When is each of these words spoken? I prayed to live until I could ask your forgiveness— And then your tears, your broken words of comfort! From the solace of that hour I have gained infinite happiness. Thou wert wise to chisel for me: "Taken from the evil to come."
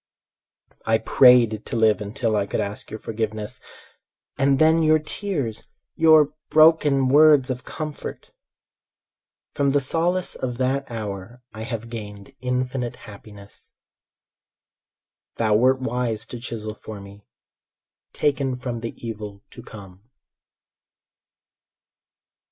I 0.87 0.97
prayed 0.97 1.63
to 1.63 1.75
live 1.75 2.01
until 2.01 2.35
I 2.35 2.47
could 2.47 2.59
ask 2.59 2.89
your 2.89 2.99
forgiveness— 2.99 3.59
And 4.35 4.57
then 4.57 4.81
your 4.81 4.97
tears, 4.97 5.69
your 5.95 6.33
broken 6.49 7.07
words 7.09 7.51
of 7.51 7.65
comfort! 7.65 8.31
From 9.53 9.69
the 9.69 9.79
solace 9.79 10.33
of 10.33 10.57
that 10.57 10.89
hour 10.89 11.43
I 11.53 11.61
have 11.61 11.91
gained 11.91 12.33
infinite 12.41 12.95
happiness. 13.05 13.69
Thou 15.35 15.53
wert 15.53 15.81
wise 15.81 16.25
to 16.25 16.39
chisel 16.39 16.73
for 16.73 16.99
me: 16.99 17.27
"Taken 18.11 18.55
from 18.55 18.79
the 18.79 18.95
evil 19.07 19.43
to 19.51 19.61
come." 19.61 20.09